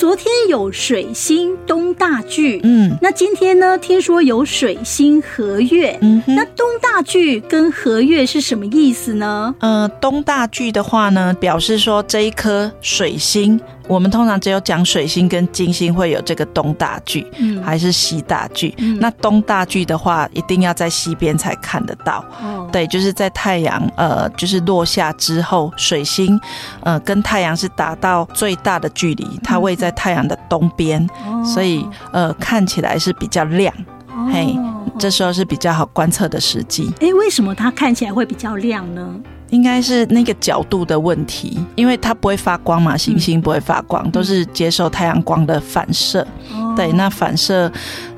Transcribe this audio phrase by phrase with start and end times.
[0.00, 3.76] 昨天有水星东大巨，嗯，那今天呢？
[3.76, 9.54] 听说有水星合月，嗯，那东大巨跟合月是什么意思呢？
[9.58, 13.60] 呃，东大巨的话呢，表示说这一颗水星。
[13.88, 18.72] 我们通常只有讲水星跟金星会有这个东大巨，嗯，还是西大巨。
[18.78, 22.24] 嗯，那东大巨的话，一定要在西边才看得到。
[22.40, 26.40] 哦，对，就是在太阳呃，就是落下之后，水星
[26.84, 33.72] 呃跟太阳是达到最大的距离，它位在太阳的东边，嗯，所以呃看起来是比较亮。
[34.08, 34.56] 哦，嘿，
[34.98, 36.92] 这时候是比较好观测的时机。
[37.00, 39.14] 哎，为什么它看起来会比较亮呢？
[39.50, 46.24] 应该是那个角度的问题，因为它不会发光嘛，行星不会发光，都是接受太阳光的反射。
[46.54, 47.70] 哦、对，那反射，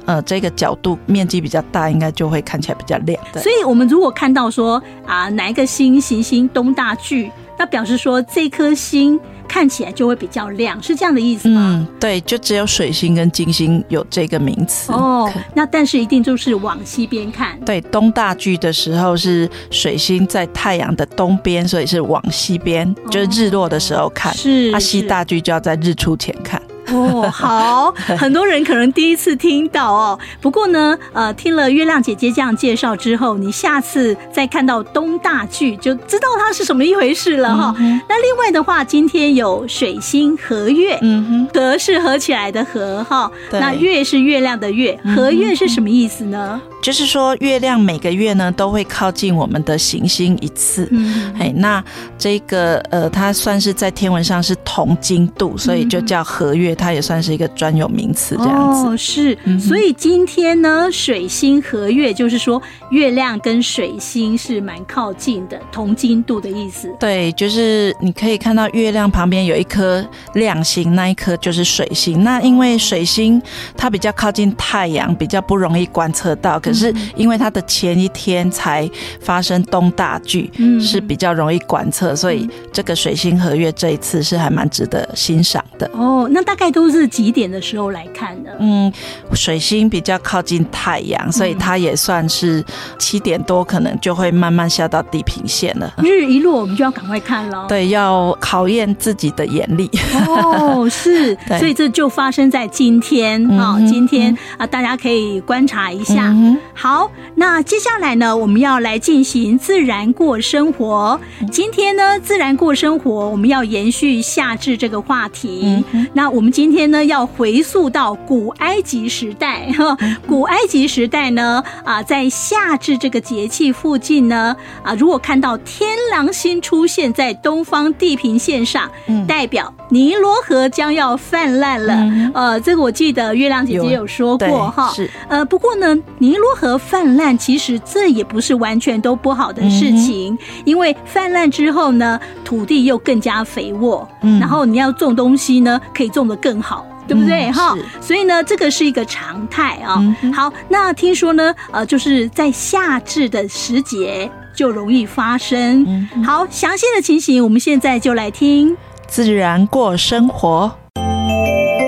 [0.05, 3.19] 呃，这个角度面积比较大，应该就会看起来比较亮。
[3.33, 9.19] 对，所以我们如果看到说啊，哪一个星行星东大距，那表示说这颗星。
[9.53, 11.61] 看起来就会比较亮，是这样的意思吗？
[11.61, 14.91] 嗯，对，就只有水星跟金星有这个名词。
[14.91, 17.61] 哦，那但是一定就是往西边看。
[17.61, 24.33] 对，东大距的时候是水星在太阳的东边，所以是往西边，就是日落的时候看。
[24.35, 26.61] 是，啊西大距就要在日出前看。
[26.93, 30.19] 哦，好，很多人可能第一次听到哦。
[30.41, 37.75] 不过呢，呃，听了月亮姐姐这样介绍之后，你下次再看到东大剧，就知道它是什么一回事了哈。
[37.79, 46.61] 嗯、那另外的话，今天有水星合月，嗯哼，合是合起来的合哈，那月是月亮的月，合月是什么意思呢？
[46.83, 50.89] 就是说，月亮每个月呢都会靠近我们的行星一次。
[50.91, 51.83] 嗯，哎，那
[52.19, 58.89] 这个呃，它算是在天文上是同经度，所以就叫合月，它也算是一个专有名词这样子。
[58.89, 59.39] 哦，是。
[59.61, 66.93] 所以今天呢，水星合月，就是说月亮跟水星是蛮靠近的，同经度的意思。
[66.99, 72.25] 对，就是你可以看到月亮旁边有一颗亮星，那一颗就是水星。
[72.25, 73.41] 那因为水星
[73.77, 76.59] 它比较靠近太阳，比较不容易观测到。
[76.59, 78.89] 可是因为它的前一天才
[79.21, 85.91] 发生东大巨，嗯，是比较容易观测，所以这个水星合月这一次是还蛮值得欣赏的。
[85.95, 88.51] 哦，那大概都是几点的时候来看的？
[88.59, 88.93] 嗯，
[89.35, 92.65] 水星比较靠近太阳，所以它也算是
[92.99, 95.93] 七点多，可能就会慢慢下到地平线了。
[95.99, 97.67] 日一落，我们就要赶快看了。
[97.69, 99.91] 对，要考验自己的眼力。
[100.27, 106.29] 哦， 是，所以这就发生在今天啊，嗯，今天啊，大家可以观察一下。
[106.29, 111.21] 嗯好，那接下来呢，我们要来进行自然过生活。
[111.51, 115.85] 今天呢，自然过生活，我们要延续夏至这个话题。
[115.93, 119.71] 嗯、那我们今天呢，要回溯到古埃及时代。
[119.77, 119.97] 哈，
[120.27, 131.93] 古埃及时代呢，啊，在夏至这个节气附近呢，啊，如果看到天狼星出现在东方地平线上，嗯、代表尼罗河将要泛滥了。
[131.93, 134.91] 嗯、呃，这个我记得月亮姐姐有说过哈。
[134.95, 135.09] 是。
[135.29, 147.51] 呃，不过呢，尼罗河泛滥，其实这也不是完全都不好的事情，嗯、因为泛滥之后呢，土地又更加肥沃，嗯、然后你要种东西呢，可以种得更好，对不对？
[147.51, 149.97] 哈、嗯，所以呢，这个是一个常态啊。
[150.23, 155.85] 嗯、好，那听说呢，呃，就是在夏至的时节就容易发生。
[155.87, 158.75] 嗯、好，详细的情形，我们现在就来听
[159.15, 160.73] 自然过生活。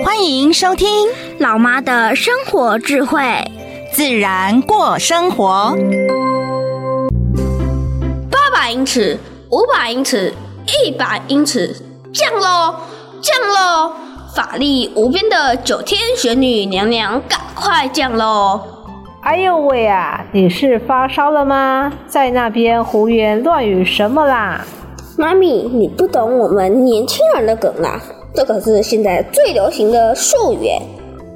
[0.05, 0.87] 欢迎收听
[1.39, 3.19] 老妈的生活智慧。
[3.91, 5.75] 自然过生活，
[8.29, 9.17] 八百英尺，
[9.49, 10.35] 五百英尺，
[10.67, 11.75] 一百英尺，
[12.13, 12.75] 降喽，
[13.19, 13.93] 降喽！
[14.35, 18.61] 法力无边的九天玄女娘娘，赶快降喽！
[19.23, 20.23] 哎呦喂啊！
[20.31, 21.91] 你是发烧了吗？
[22.07, 24.63] 在那边胡言乱语什么啦？
[25.17, 28.01] 妈咪，你不懂我们年轻人的梗啦，
[28.33, 30.67] 这可是现在最流行的术语。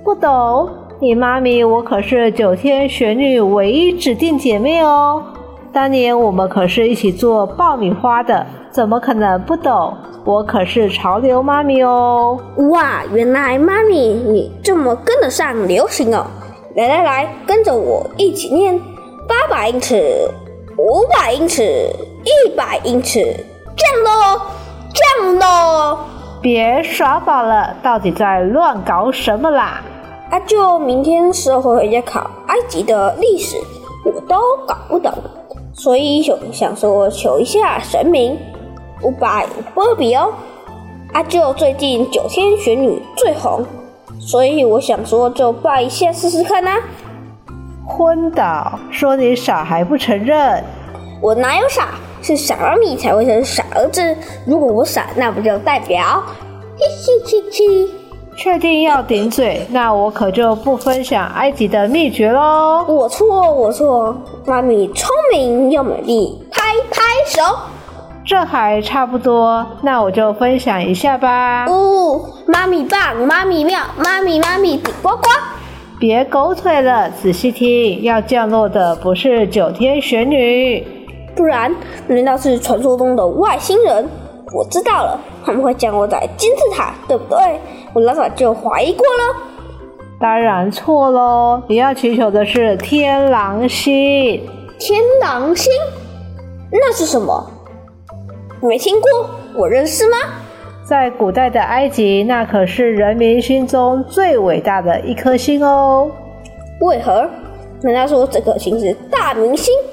[0.03, 0.69] 不懂？
[0.99, 5.23] 你妈咪，我可是九天玄女唯一指定姐妹哦。
[5.71, 9.93] 当年我们可是一起做爆米花的，怎么可能不懂？
[10.25, 12.37] 我可是潮流妈咪哦。
[12.71, 16.25] 哇，原来妈咪你这么跟得上流行哦！
[16.75, 18.77] 来来来，跟着我一起念：
[19.25, 20.29] 八百英尺，
[20.77, 21.63] 五百英尺，
[22.25, 23.33] 一百英尺，
[23.79, 24.41] 降喽，
[24.93, 25.97] 降喽！
[26.41, 29.81] 别耍宝了，到底在乱搞什么啦？
[30.31, 33.55] 阿舅明天时候回家考埃及的历史，
[34.03, 34.37] 我都
[34.67, 35.13] 搞不懂，
[35.73, 38.37] 所以想想说求一下神明，
[39.01, 40.29] 五百波比哦。
[41.13, 43.65] 阿舅最近九天玄女最红，
[44.19, 46.79] 所以我想说就拜一下试试看呐、啊。
[47.87, 50.63] 昏倒，说你傻还不承认？
[51.21, 51.87] 我哪有傻？
[52.29, 54.15] 是傻妈咪才会生傻儿子。
[54.45, 56.21] 如果我傻，那不就代表
[56.77, 57.91] 嘿嘿嘿嘿。
[58.37, 62.85] 确定要顶嘴，那我可就不分享埃及的秘诀喽。
[62.87, 64.15] 我错，我错，
[64.45, 67.41] 妈咪聪明又美丽，拍拍手。
[68.23, 71.65] 这还差不多，那我就分享一下吧。
[71.67, 75.23] 呜，妈咪棒，妈咪妙，妈咪妈咪顶呱呱。
[75.99, 80.87] 别狗腿了，仔细听，要降落的不是九天玄女，
[81.35, 81.73] 不然
[82.07, 84.07] 难道是传说中的外星人？
[84.51, 87.59] 我知道了，他们会降落在金字塔，对不对？
[87.93, 89.35] 我老早就怀疑过了。
[90.19, 94.41] 当然错喽，你要祈求的是天狼星。
[94.79, 95.71] 天狼星？
[96.71, 97.49] 那是什么？
[98.61, 100.17] 没听过，我认识吗？
[100.83, 106.09] 在古代的埃及，那可是人民心中最伟大的一颗星哦。
[106.81, 107.29] 为何？
[107.81, 109.88] 难道说这颗星是大明星，是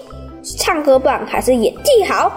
[0.57, 2.31] 唱歌棒，还是演技好？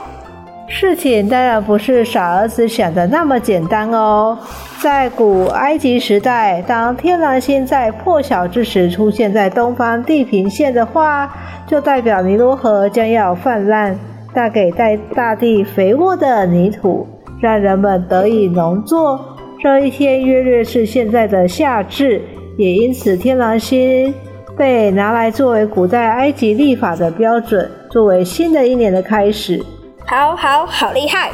[0.68, 4.38] 事情当然不是傻儿子想的那么简单哦。
[4.82, 11.32] 在古埃及时代，当天狼星在破晓之时出现在东方地平线的话，
[11.68, 13.98] 就代表尼罗河将要泛滥，
[14.34, 17.08] 带给带大地肥沃的泥土。
[17.42, 19.38] 让人们得以农作。
[19.64, 22.22] 这一天约略是现在的夏至，
[22.58, 24.14] 也因此天狼星
[24.58, 29.64] 被拿来作为古代埃及历法的标准，作为新的一年的开始。
[30.06, 31.32] 好好好厉害！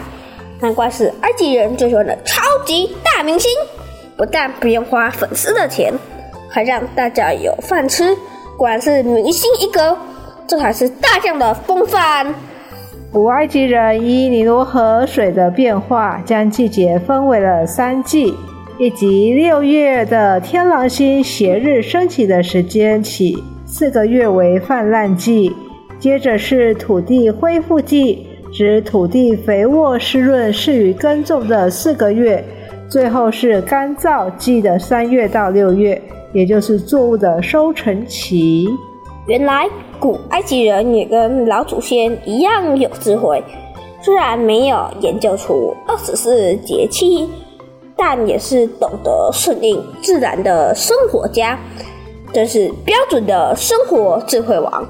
[0.61, 3.51] 难怪是埃及人最喜欢的超级大明星，
[4.17, 5.93] 不但不用花粉丝的钱，
[6.49, 8.15] 还让大家有饭吃。
[8.57, 9.97] 果然是明星一哥，
[10.47, 12.33] 这才是大将的风范。
[13.11, 18.33] 古埃及人依尼罗河水的变化，将季节分为了三季。
[18.77, 25.55] 以及六月的天狼星斜日升起的时间起，四个月为泛滥季。
[26.05, 32.45] 接着是土地恢复季，指土地肥沃湿润、适于耕种的四个月。
[32.87, 35.99] 最后是干燥季的三月到六月，
[36.31, 38.67] 也就是作物的收成期。
[39.25, 39.67] 原来
[39.99, 43.43] 古埃及人也跟老祖先一样有智慧，
[43.99, 47.27] 虽然没有研究出二十四节气，
[47.97, 51.57] 但也是懂得顺应自然的生活家，
[52.31, 54.87] 真是标准的生活智慧王。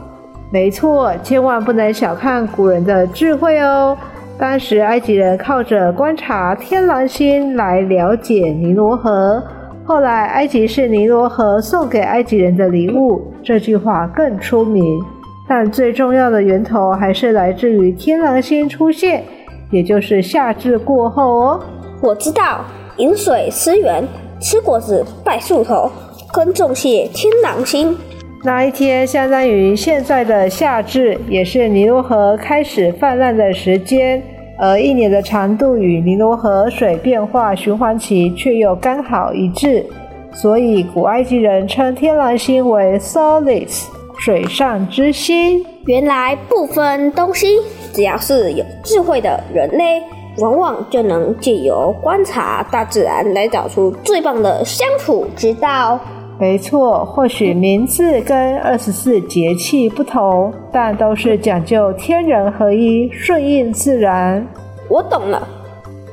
[0.52, 3.98] 没错，千万不能小看古人的智慧哦。
[4.38, 9.44] 当时埃及人靠着观察天狼星来了解尼罗河。
[9.86, 15.00] 后来，埃及是尼罗河送给埃及人的礼物，这句话更出名。
[15.48, 19.24] 但最重要的源头还是来自于天狼星出现，
[19.72, 21.60] 也就是夏至过后哦。
[22.02, 22.62] 我知道，
[22.98, 24.04] 饮水思源，
[24.40, 25.90] 吃果子拜树头，
[26.34, 27.96] 跟种谢天狼星。
[28.46, 34.22] 那一天相当于现在的夏至，也是尼罗河开始泛滥的时间。
[34.60, 39.84] 而一年的长度与尼罗河水变化循环期却又刚好一致，
[40.32, 43.86] 所以古埃及人称天狼星为 Solis，
[44.20, 45.66] 水上之星。
[45.88, 47.48] 原来不分东西，
[47.94, 50.00] 只要是有智慧的人类，
[50.38, 56.00] 往往就能借由观察大自然来找出最棒的相处之道。
[56.38, 64.46] 没错，或许名字跟二十四节气不同，但都是讲究天人合一、顺应自然。
[64.90, 65.48] 我懂了，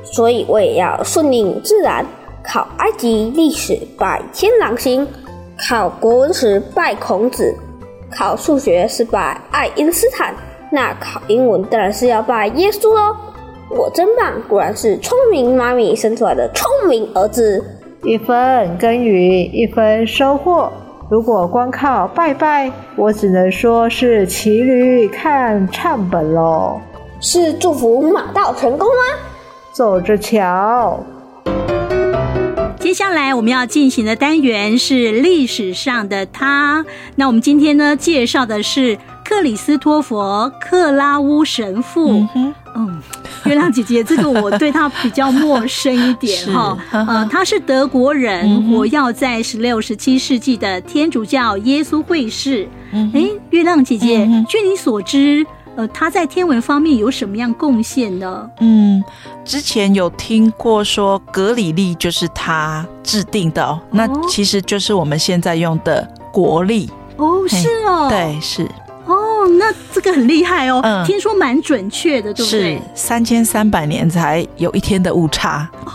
[0.03, 2.05] 所以我也要顺应自然。
[2.41, 5.05] 考埃及历史拜天狼星，
[5.67, 7.53] 考国文时拜孔子，
[8.09, 10.33] 考数学是拜爱因斯坦，
[10.71, 13.15] 那考英文当然是要拜耶稣喽。
[13.69, 17.63] 我真棒，果然是聪明妈咪生出来的聪明儿子。
[18.03, 20.71] 一分耕耘一分收获。
[21.09, 26.81] 如果光靠拜拜，我只能说是骑驴看唱本喽。
[27.21, 29.19] 是祝福马到成功吗？
[29.71, 30.99] 走着瞧。
[32.77, 36.85] 接下来我们要进行的单元是历史上的他。
[37.15, 40.17] 那我们今天呢，介绍的是克里斯托弗
[40.59, 42.27] 克拉乌神父。
[42.35, 43.01] 嗯，嗯
[43.45, 46.77] 月亮姐姐，这个我对她比较陌生一点哈。
[46.91, 52.67] 呃，他是德国人，活跃在十六、十七世纪的天主教耶稣会士。
[52.91, 55.45] 哎，月亮姐姐，据你所知，
[55.75, 58.49] 呃，他在天文方面有什么样贡献呢？
[58.59, 59.03] 嗯，
[59.43, 66.89] 之前有听过说格里历就是他制定的哦，那其实就是我们现在用的国历。
[67.17, 68.67] 哦，是哦，对，是。
[69.43, 72.75] 哦，那这个很厉害哦，嗯、听说蛮准确的，对不对？
[72.75, 75.93] 是三千三百年才有一天的误差哦，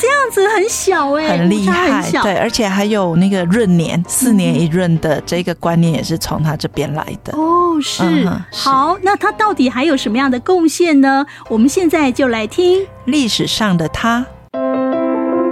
[0.00, 7.78] 这样子很小哎， 很厉害，对，而且还有那个闰年，四年一闰的这个观念也是从他这边来的哦。
[7.80, 11.24] 是，嗯、是好，那他到底还有什么样的贡献呢？
[11.48, 14.26] 我们现在就来听历史上的他。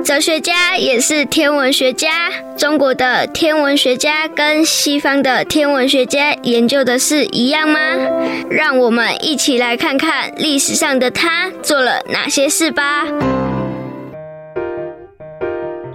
[0.07, 2.31] 哲学家也是天文学家。
[2.57, 7.81] 中国的天文学家跟西方的天文学家研究的是一样吗？
[8.49, 13.05] 让我们一起来看看历史上的他做了哪些事吧。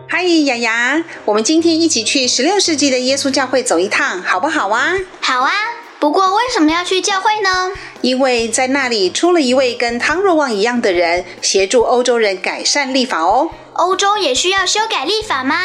[0.09, 4.97] 嗨，雅雅，我们今天一起去十六世纪的耶稣教会走一趟，好不好啊？
[5.21, 5.53] 好啊。
[6.01, 7.71] 不过为什么要去教会呢？
[8.01, 13.51] 因为在那里出了一位跟汤若望一样的人，协助欧洲人改善立法哦。
[13.81, 15.55] 欧洲也需要修改立法吗？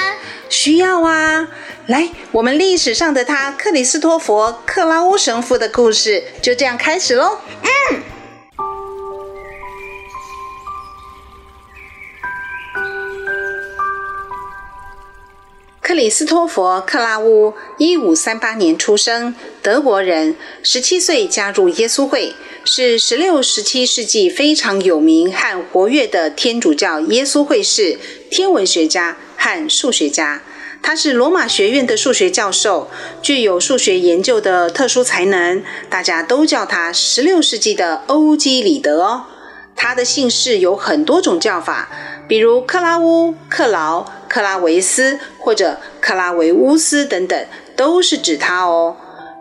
[0.48, 1.48] 需要啊！
[1.86, 7.38] 来，我们历史上的他克里斯托弗克拉乌神父的故事就这样开始喽。
[7.62, 8.02] 嗯。
[15.82, 22.34] 克里斯托弗克拉乌，一五三八年出生，德国人，十七岁加入耶稣会。
[22.68, 27.96] 是十六、十七世纪非常有名和活跃的天主教耶稣会士、
[28.28, 30.42] 天文学家和数学家。
[30.82, 32.90] 他是罗马学院的数学教授，
[33.22, 39.26] 具有数学研究的特殊才能，大家都叫他十六世纪的欧几里德哦。
[39.76, 41.88] 他的姓氏有很多种叫法，
[42.26, 47.46] 比如克拉乌、克劳、克拉维斯或者克拉维乌斯等等，
[47.76, 48.96] 都是指他哦。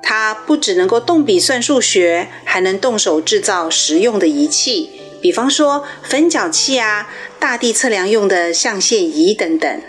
[0.07, 7.09] 他不只能够动笔算数学，还能动手制造实用的仪器，比方说分角器啊、
[7.39, 9.81] 大地测量用的象限仪等等。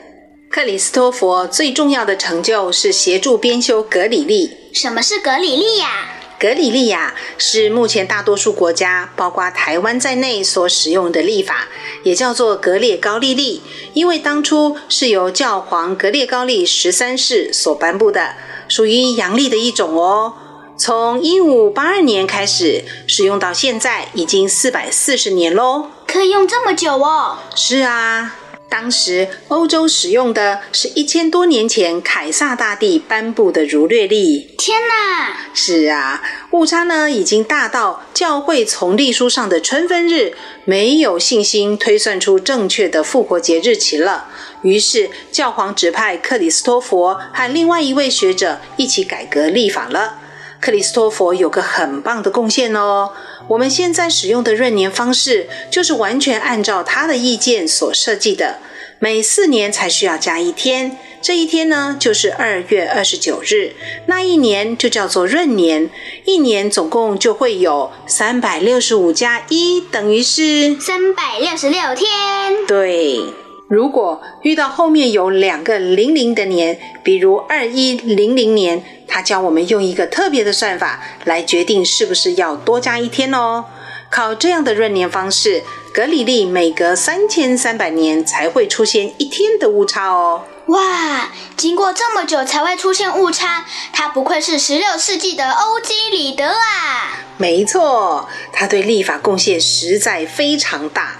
[0.48, 4.56] 克里斯托弗最重要的成就是协助编修格里历。
[4.72, 6.14] 什么是格里历呀？
[6.40, 11.68] 格里历呀，是目前大多数国家，包括台湾在内所使用的历法，
[12.04, 13.60] 也叫做格列高利历，
[13.92, 18.34] 因为当初是由教皇格列高利十三世所颁布的。
[18.68, 20.32] 属于阳历的一种哦，
[20.76, 25.86] 从一五八二年开始使用到现在，已经四百四十年喽。
[26.06, 27.38] 可以用这么久哦？
[27.54, 28.36] 是啊，
[28.68, 34.54] 当时欧洲使用的是一千多年前凯撒大帝颁布的儒略历。
[34.58, 35.36] 天哪！
[35.54, 44.26] 是啊，误差呢已经大到教会从历书上的春分日没有信心推算出正确的复活节日期了。
[44.62, 50.18] 于是，教皇指派克里斯托弗和另外一位学者一起改革历法了。
[50.66, 53.12] 克里斯托弗有个很棒的贡献哦，
[53.46, 58.58] 我们现在使用的闰年方式就是完全按照他的意见所设计的，
[58.98, 63.74] 每四年才需要加一天，这一天呢就是二月二十九日，
[64.06, 65.88] 那一年就叫做闰年，
[66.24, 72.66] 一年总共就会有三百六十五加一等于是三百六十六天。
[72.66, 73.45] 对。
[73.68, 83.64] 如果遇到后面有两个零零的年，比如二一零零年，他教我们用一个特别的算法来决定是不是要多加一天哦。
[84.08, 90.44] 靠这样的闰年方式，格里历每隔三千三百年才会出现一天的误差哦。
[90.66, 97.18] 哇，经过这么久才会出现误差，他不愧是十六世纪的欧几里得啊！
[97.36, 101.16] 没错，他对历法贡献实在非常大。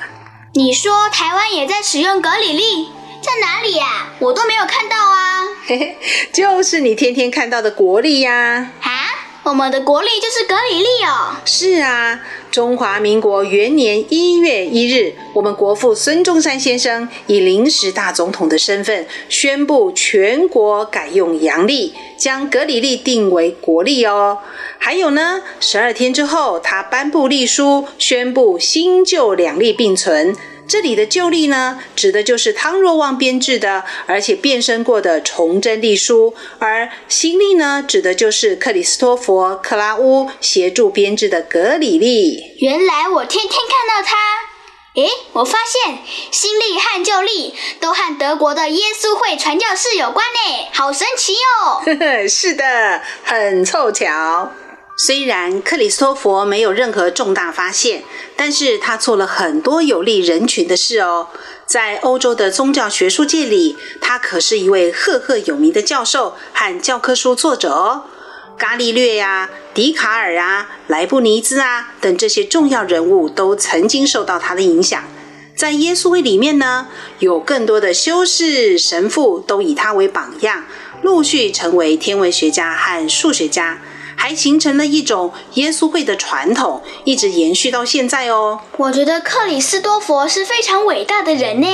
[0.57, 2.87] 你说台湾也在使用格里历，
[3.21, 4.09] 在哪里呀？
[4.19, 5.45] 我都没有看到啊。
[5.67, 5.99] 嘿嘿，
[6.33, 8.71] 就是你天天看到的国历呀。
[8.81, 8.91] 啊，
[9.47, 11.37] 我们的国历就是格里历哦。
[11.45, 24.39] 是啊，中华民国元年一月一日，我们国父孙中山先生以临时大总统的身份宣布全国改用阳历，将格里历定为国历哦。
[24.79, 30.35] 还有呢，十二天之后，他颁布历书，宣布新旧两历并存。
[30.69, 42.57] 这里的旧历呢，指的就是汤若望编制的，而且变身过的崇祯历书；而新历呢，指的就是克里斯托弗克拉乌协助编制的格里历。
[42.59, 44.17] 原来我天天看到它，
[45.01, 45.99] 诶，我发现
[46.33, 51.83] 新历和旧历都和德国的耶稣会传教士有关呢，好神奇哦！
[51.85, 54.51] 呵呵，是的，很凑巧。
[54.99, 58.03] 虽然克里斯托弗没有任何重大发现，
[58.35, 61.29] 但是他做了很多有利人群的事哦。
[61.67, 68.05] 在欧洲的宗教学术界里，他可是一位赫赫有名的教授和教科书作者哦。
[68.59, 75.05] 伽利略呀、笛卡尔啊、莱布尼兹啊等这些重要人物都曾经受到他的影响。
[75.55, 76.89] 在耶稣会里面呢，
[77.19, 80.65] 有更多的修士、神父都以他为榜样，
[81.03, 83.83] 陆续成为天文学家和数学家。
[84.17, 88.61] 还形成了一种耶稣会的传统，一直延续到现在哦。
[88.79, 91.69] 我觉得克里斯多佛是非常伟大的人呢。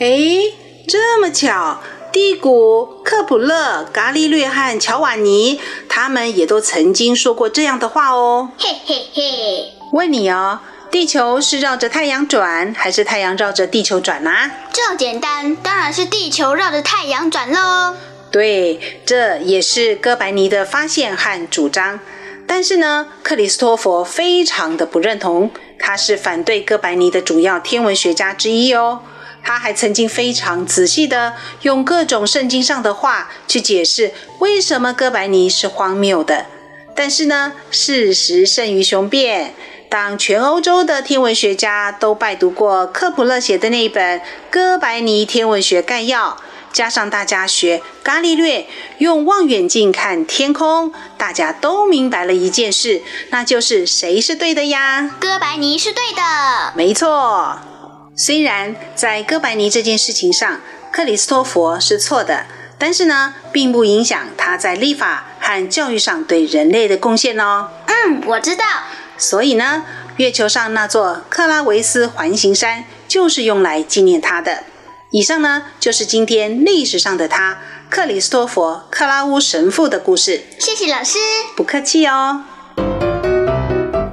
[0.00, 0.52] 诶，
[0.88, 1.80] 这么巧，
[2.12, 8.50] 第古、克普勒、伽利略和乔瓦尼，他们也都曾经说过这样的话哦。
[8.58, 10.60] 嘿嘿嘿，问你哦，
[10.90, 14.50] 地球是绕着太阳转，还是太阳绕着地球转啊？
[14.72, 17.94] 这简单，当然是地球绕着太阳转喽。
[18.30, 21.98] 对，这也是哥白尼的发现和主张。
[22.46, 29.02] 但是呢，克里斯托弗非常的不认同，他是反对哥白尼的主要天文学家之一哦。
[29.42, 36.46] 他还曾经非常仔细的用各种圣经上的话去解释为什么哥白尼是荒谬的。
[36.94, 39.54] 但是呢，事实胜于雄辩。
[39.88, 46.30] 当全欧洲的天文学家都拜读过克卜勒写的那一本《哥白尼天文学概要》。
[46.72, 48.66] 加上大家学伽利略
[48.98, 55.10] 用望远镜看天空，大家都明白了一件事，那就是谁是对的呀？
[55.20, 56.22] 哥白尼是对的。
[56.74, 57.58] 没错，
[58.16, 60.60] 虽然在哥白尼这件事情上，
[60.92, 62.46] 克里斯托弗是错的，
[62.78, 67.68] 但是呢，并不影响他在立法和教育上对人类的贡献哦。
[67.86, 68.64] 嗯，我知道。
[69.18, 69.84] 所以呢，
[70.16, 74.64] 月球上那座克拉维斯环形山就是用来纪念他的。
[75.12, 80.44] 以上呢，就是今天历史上的他克里斯托弗·克拉乌神父的故事。
[80.60, 81.18] 谢谢老师，
[81.56, 82.44] 不客气哦。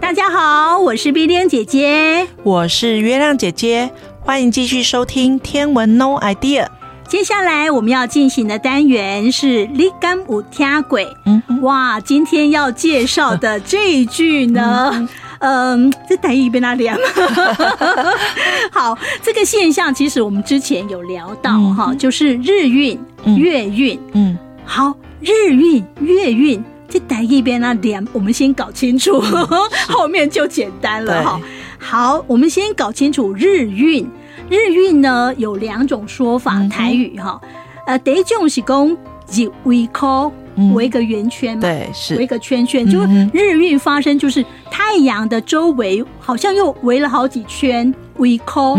[0.01, 6.65] 大家好，我是碧莲姐姐，我是月亮姐姐，欢迎继续收听《天文 No Idea》。
[7.07, 10.99] 接下来我们要进行的单元是“你敢有听过”。
[11.27, 14.89] 嗯，哇，今天要介绍的这一句呢。
[14.95, 15.07] 嗯
[15.39, 16.97] 嗯，这台语变哪里啊？
[18.71, 22.99] 好，这个现象其实我们之前有聊到哈、嗯，就是日运、
[23.37, 23.99] 月运。
[24.13, 27.95] 嗯，好，日运、月运，这台语变哪里？
[28.13, 29.21] 我们先搞清楚，
[29.87, 31.41] 后面就简单了哈。
[31.77, 34.09] 好，我们先搞清楚日运。
[34.49, 37.39] 日运呢有两种说法，台语哈。
[37.85, 38.97] 呃，第一种是讲
[39.31, 40.31] 日为科。
[40.73, 42.99] 围一个圆圈嘛，对，是围一个圈圈，就
[43.31, 48.77] 日运发生，就是太阳的周围好像又围了好几圈，围扣。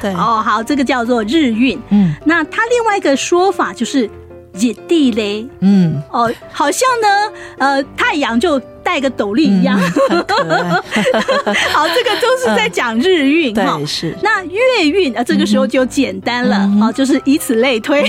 [0.00, 1.80] 对， 哦，好，这个叫做日运。
[1.90, 4.08] 嗯，那它另外一个说法就是
[4.54, 5.46] 日地雷。
[5.60, 9.80] 嗯，哦，好像呢，呃，太阳就戴个斗笠一样。
[10.10, 10.20] 嗯、
[11.72, 13.86] 好，这个都是在讲日运哈、嗯。
[13.86, 14.16] 是。
[14.22, 18.04] 那月运啊，这个时候就简单了，好、嗯，就是以此类推。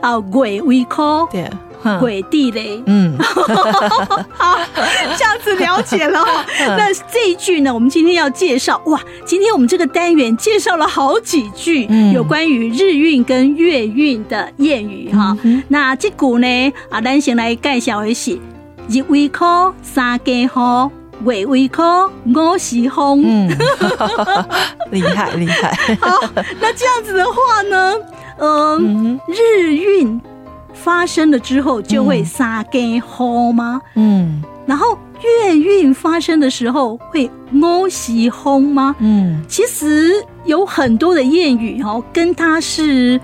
[0.00, 1.28] 啊， 鬼围扣。
[1.30, 1.48] 对。
[1.98, 3.16] 鬼地雷，嗯，
[4.36, 4.58] 好，
[5.16, 6.24] 这样子了解了。
[6.58, 15.62] 那这一句呢，我们今天要介绍哇，今天我们这个单元介绍了好几句有关于日运跟月运的谚语哈、嗯。
[15.68, 18.32] 那这股呢，啊，咱先来介绍一下：
[18.88, 20.90] 日为科三更好，
[21.24, 23.22] 月为科五时风。
[23.24, 23.48] 嗯，
[24.90, 25.96] 厉害厉害。
[26.00, 26.18] 好，
[26.60, 27.94] 那这样子的话呢，
[28.38, 30.20] 呃、嗯，日运。
[30.82, 33.80] 发生了之后就会三更好吗？
[33.94, 37.30] 嗯，然后月运发生的时候会
[37.62, 38.96] 欧西轰吗？
[38.98, 40.14] 嗯，其实
[40.44, 43.20] 有很多的谚语哦，跟它是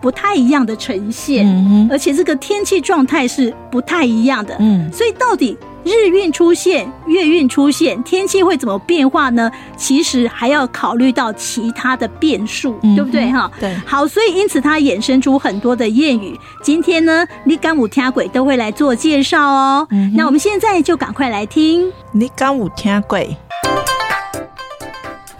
[0.00, 5.56] 不太一样的呈现，嗯，而且这个天气状态是不太一样的，嗯，所以到底。
[5.84, 9.50] 日运出现，月运出现，天气会怎么变化呢？
[9.76, 13.30] 其实还要考虑到其他的变数，嗯、对不对？
[13.30, 13.74] 哈，对。
[13.86, 16.38] 好，所以因此它衍生出很多的谚语。
[16.62, 20.12] 今天呢，你敢有听鬼都会来做介绍哦、嗯。
[20.16, 21.92] 那我们现在就赶快来听。
[22.12, 23.36] 你敢有听鬼？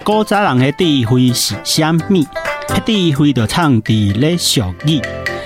[0.04, 2.24] 古早人的智慧是啥物？
[2.84, 5.00] 智慧就藏伫咧俗语，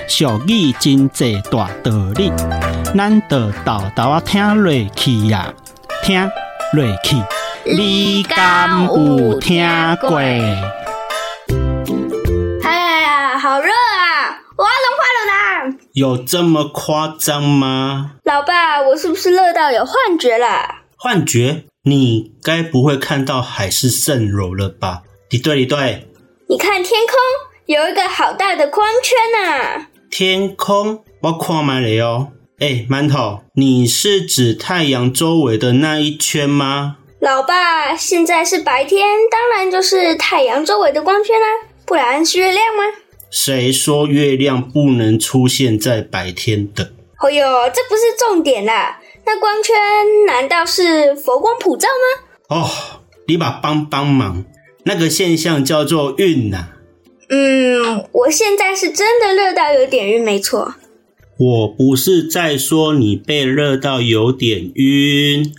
[0.08, 2.32] 俗语真济大道理。
[2.96, 5.52] 咱得豆豆啊，听落去呀，
[6.02, 6.30] 听
[6.72, 7.16] 落去。
[7.64, 9.66] 你敢有听
[10.00, 10.16] 过？
[10.18, 10.38] 哎
[13.02, 14.40] 呀，好热啊！
[14.56, 15.68] 我要融化了啦！
[15.92, 18.12] 有这么夸张吗？
[18.24, 20.46] 老爸，我是不是热到有幻觉了？
[20.96, 21.66] 幻觉？
[21.84, 25.02] 你该不会看到海市蜃楼了吧？
[25.30, 26.08] 你对，你对。
[26.48, 27.14] 你看天空，
[27.66, 29.88] 有一个好大的光圈啊！
[30.10, 32.32] 天空，我看买了哟。
[32.60, 36.96] 哎，馒头，你是指太阳周围的那一圈吗？
[37.20, 41.46] 老爸，现在是白天，当然就是太阳周围的光圈啦，
[41.86, 42.82] 不然是月亮吗？
[43.30, 46.90] 谁说月亮不能出现在白天的？
[47.20, 49.76] 哦哟，这不是重点啦，那光圈
[50.26, 51.86] 难道是佛光普照
[52.48, 52.56] 吗？
[52.56, 52.68] 哦，
[53.28, 54.44] 你把帮帮忙，
[54.82, 56.70] 那个现象叫做晕呐。
[57.28, 60.74] 嗯，我现在是真的热到有点晕，没错。
[61.38, 65.54] 我不是在说你被热到有点晕，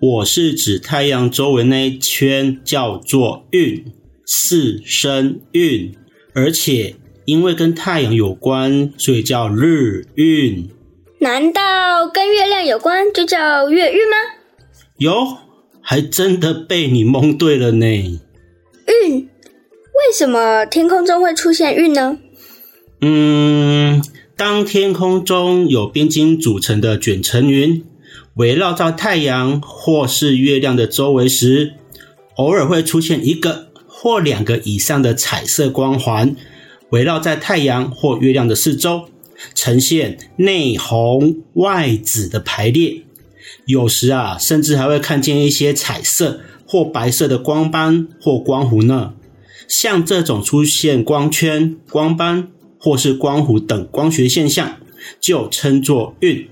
[0.00, 3.84] 我是指太阳周围那一圈叫做晕，
[4.24, 5.94] 四声晕，
[6.32, 10.70] 而且因为跟太阳有关，所以叫日晕。
[11.18, 14.16] 难道跟月亮有关就叫月晕吗？
[15.00, 15.36] 哟，
[15.82, 17.86] 还真的被你蒙对了呢。
[17.86, 22.16] 晕，为什么天空中会出现晕呢？
[23.02, 24.02] 嗯。
[24.40, 27.84] 当天空中有冰晶组成的卷层云
[28.36, 31.74] 围绕在太阳或是月亮的周围时，
[32.36, 36.34] 偶尔会出现一个或两个以上的彩色光环
[36.88, 39.10] 围绕在太阳或月亮的四周，
[39.54, 43.02] 呈现内红外紫的排列。
[43.66, 49.12] 有时啊，甚至还会看见一些彩色或白色的光斑或光弧呢。
[49.68, 52.48] 像这种出现光圈、光斑。
[52.80, 54.78] 或是光弧等光学现象，
[55.20, 56.48] 就称作晕，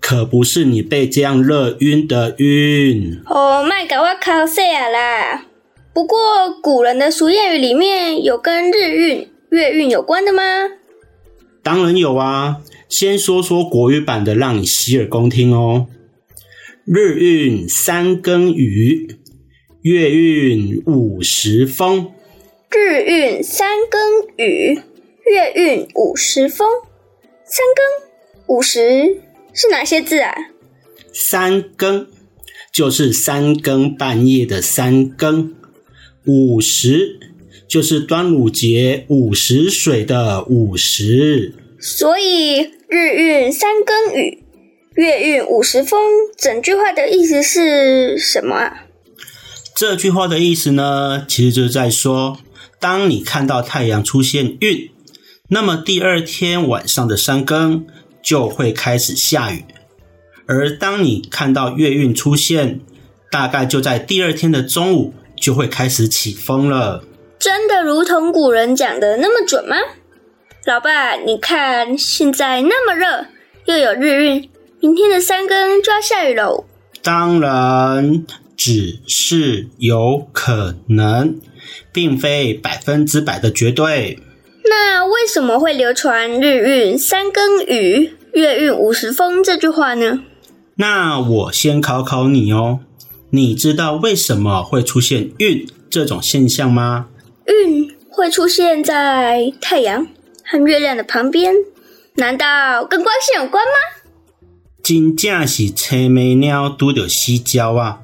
[0.00, 3.20] 可不是你被这样热晕的晕。
[3.26, 5.46] 哦，麦搞我考死啊啦！
[5.94, 6.18] 不过
[6.60, 10.42] 古人的俗谚语里面有跟日晕、月晕有关的吗？
[11.62, 15.86] 当然有啊，先说说国语版的，让你洗耳恭听哦。
[16.86, 19.18] 日晕三更雨，
[19.82, 22.12] 月晕五时风。
[22.70, 24.00] 日晕三更
[24.36, 24.80] 雨。
[25.30, 26.66] 月运五时风，
[27.44, 29.20] 三更五时
[29.52, 30.34] 是哪些字啊？
[31.12, 32.06] 三更
[32.72, 35.54] 就是三更半夜的三更，
[36.24, 37.18] 午时
[37.66, 41.54] 就是端午节午时水的午时。
[41.80, 44.44] 所以日运三更雨，
[44.94, 46.00] 月运五时风，
[46.36, 48.84] 整句话的意思是什么啊？
[49.74, 52.38] 这句话的意思呢，其实就是在说，
[52.80, 54.90] 当你看到太阳出现晕。
[55.48, 57.86] 那么第二天晚上的三更
[58.22, 59.64] 就会开始下雨，
[60.46, 62.80] 而当你看到月晕出现，
[63.30, 67.02] 大概就在第二天的中午就会开始起风了。
[67.38, 69.76] 真的如同古人讲的那么准吗？
[70.66, 73.26] 老爸，你看现在那么热，
[73.64, 76.66] 又有日晕，明天的三更就要下雨喽。
[77.02, 81.40] 当然，只是有可能，
[81.90, 84.18] 并非百分之百的绝对。
[84.70, 90.20] 那为什么会流传“日晕三更雨，月晕五十风”这句话呢？
[90.76, 92.80] 那我先考考你哦，
[93.30, 97.08] 你知道为什么会出现晕这种现象吗？
[97.46, 100.06] 晕会出现在太阳
[100.44, 101.54] 和月亮的旁边，
[102.14, 103.72] 难道跟光线有关吗？
[104.82, 108.00] 真正是青眉鸟拄到死鸟啊，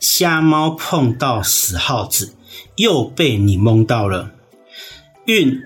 [0.00, 2.34] 瞎猫碰到死耗子，
[2.76, 4.30] 又被你蒙到了。
[5.26, 5.62] 晕。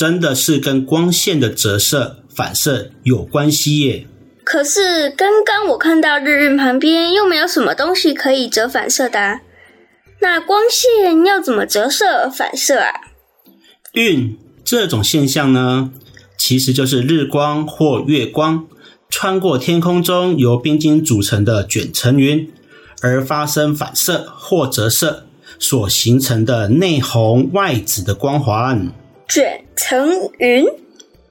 [0.00, 4.06] 真的是跟光线的折射、反射有关系耶。
[4.42, 9.42] 可是刚刚我看到日晕旁边又没有什么东西可以折反射的啊，
[10.22, 12.94] 那光线要怎么折射反射啊？
[13.92, 15.90] 晕这种现象呢，
[16.38, 18.66] 其实就是日光或月光
[19.10, 22.50] 穿过天空中由冰晶组成的卷层云，
[23.02, 25.26] 而发生反射或折射
[25.58, 28.90] 所形成的内红外紫的光环。
[29.30, 30.66] 卷层云，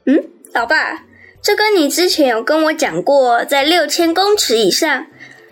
[0.05, 1.03] 嗯，老爸，
[1.43, 5.07] 这跟你之前有跟我讲过，在六千公尺以上，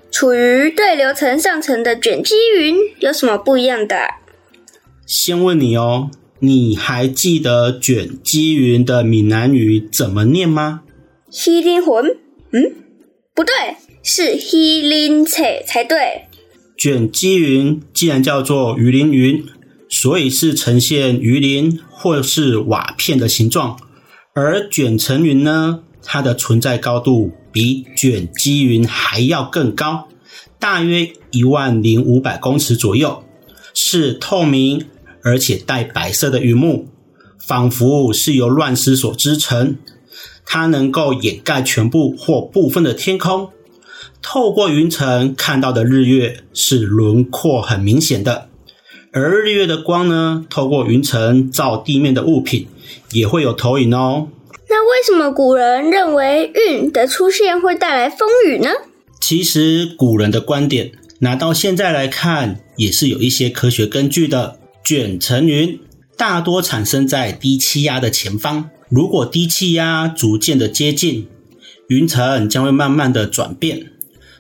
[0.10, 3.98] 处于对流层上层的卷积云有什么不一样的？
[5.06, 10.84] 先问你哦，你还记得卷积云的闽南语怎么念吗？
[11.30, 12.06] 希林魂，
[12.54, 12.76] 嗯，
[13.36, 13.54] 不对，
[14.02, 16.22] 是希林切才对。
[16.78, 19.44] 卷积云既然叫做鱼鳞云，
[19.90, 21.80] 所以是呈现鱼鳞。
[22.00, 23.76] 或是瓦片的形状，
[24.36, 30.08] 而卷层云呢，它的存在高度比卷积云还要更高，
[30.60, 33.24] 大约一万零五百公尺左右，
[33.74, 34.86] 是透明
[35.24, 36.88] 而且带白色的云幕，
[37.40, 39.78] 仿佛是由乱丝所织成。
[40.46, 43.50] 它能够掩盖全部或部分的天空，
[44.22, 48.50] 透过云层看到的日月是轮廓很明显的。
[49.12, 52.68] 而日月的光呢，透过云层照地面的物品，
[53.12, 54.28] 也会有投影哦。
[54.70, 58.70] 那为什么古人认为运的出现会带来风雨呢？
[59.22, 64.60] 其实古人的观点，拿到现在来看，也是有一些科学根据的。
[64.84, 65.80] 卷层云
[66.16, 71.28] 大多产生在低气压的前方，如果低气压逐渐的接近，
[71.90, 73.92] 云层将会慢慢的转变，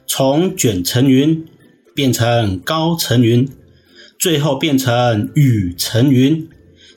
[0.07, 1.45] 从卷层云
[1.93, 3.49] 变成高层云。
[4.19, 6.47] 最后变成雨层云，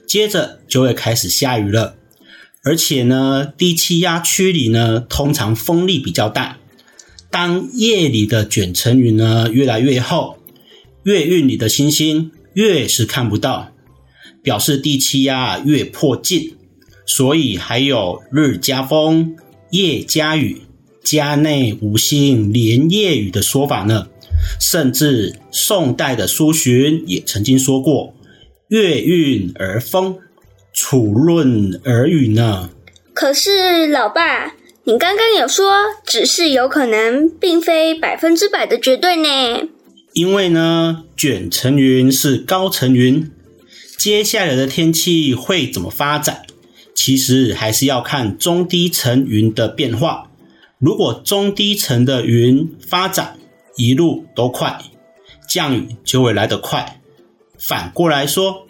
[0.07, 1.97] 接着就会开始下雨了。
[2.63, 6.59] 而且呢，低气压区里呢，通常风力比较大。
[7.31, 10.39] 当夜里的卷层云呢越来越厚，
[11.05, 13.73] 月运里的星星越是看不到，
[14.43, 16.57] 表示低气压越迫近。
[17.07, 19.37] 所以还有日加风、
[19.71, 20.61] 夜加雨、
[21.03, 24.09] 家内无星连夜雨的说法呢。
[24.61, 28.15] 甚至宋代的苏洵也曾经说过
[28.69, 30.19] ：“月晕而风，
[30.73, 32.71] 础润而雨呢。”
[33.13, 39.69] 可是，老爸，你刚刚有说只是有可能，并非百分之百的绝对呢。
[40.13, 43.31] 因为呢，卷层云是高层云，
[43.99, 46.43] 接下来的天气会怎么发展？
[46.95, 50.31] 其实还是要看中低层云的变化。
[50.79, 53.39] 如果中低层的云发展
[53.81, 54.79] 一路都快，
[55.49, 57.01] 降雨就会来得快。
[57.59, 58.67] 反过来说，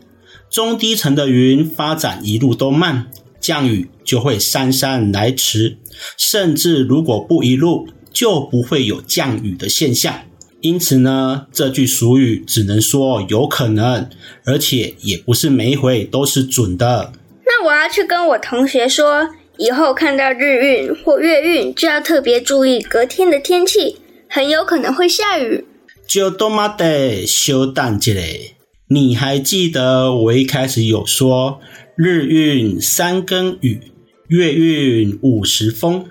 [0.48, 5.78] 中低层的云发展一路都慢，降雨就会姗姗来迟。
[6.16, 10.14] 甚至如果不一路，就不会有降雨的现象。
[10.60, 14.08] 因此呢，这句俗语只能说有可能，
[14.44, 17.12] 而且也不是每一回都是准的。
[17.44, 23.96] 那我要去跟我同学说，以后看到日晕或月晕，就要特别注意隔天的天气，
[24.30, 25.66] 很有可能会下雨。
[26.06, 28.54] 就多妈的休蛋节嘞！
[28.88, 31.60] 你还记得我一开始有说
[31.96, 33.92] 日晕三更雨，
[34.28, 36.04] 月晕五时风，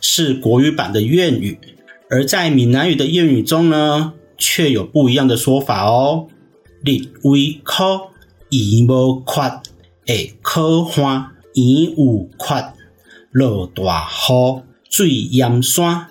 [0.00, 1.58] 是国语版的谚语，
[2.10, 6.28] 而在闽南语的谚语中呢，却有不一样的说法哦。
[6.84, 8.12] 日微考，
[8.50, 9.60] 雨无缺。
[10.06, 12.72] 会可花，烟雾阔，
[13.30, 16.08] 落大雨，水淹山。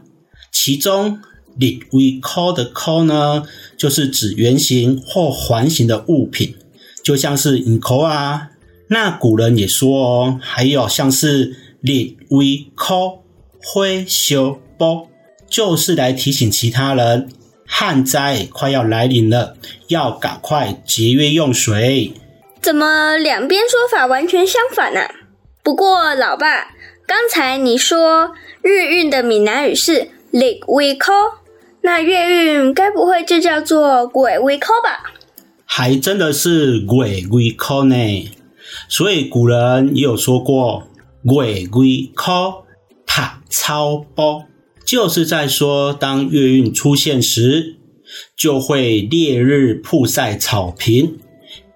[0.51, 1.19] 其中
[1.59, 3.43] “日微考”的“考”呢，
[3.77, 6.55] 就是指圆形或环形的物品，
[7.03, 8.49] 就像是银口啊。
[8.89, 13.23] 那古人也说哦，还有像是“日微考，
[13.61, 15.07] 火烧埔”，
[15.49, 17.29] 就是来提醒其他人，
[17.65, 22.13] 旱灾快要来临了，要赶快节约用水。
[22.61, 25.01] 怎么两边说法完全相反呢？
[25.63, 26.73] 不过老爸，
[27.05, 31.13] 刚才你说日晕的闽南语是“日微考”，
[31.87, 35.09] 那月晕该不会就叫做“鬼微考”吧？
[35.63, 38.29] 还真的是“鬼微考”呢。
[38.89, 40.89] 所以古人也有说过
[41.25, 42.65] “鬼微考，
[43.05, 44.43] 曝草埔”，
[44.85, 47.77] 就是在说当月晕出现时，
[48.35, 51.19] 就会烈日曝晒草坪。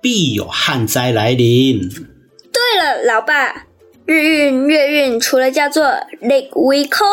[0.01, 1.79] 必有旱灾来临。
[1.87, 3.67] 对了，老爸，
[4.05, 7.05] 日晕、月晕除了叫做雷微考、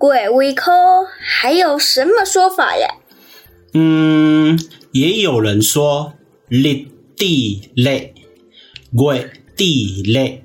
[0.00, 0.72] 月微考，
[1.20, 2.88] 还有什么说法呀？
[3.74, 4.58] 嗯，
[4.92, 6.14] 也有人说
[6.48, 8.14] 立地雷，
[8.96, 10.44] 鬼地雷。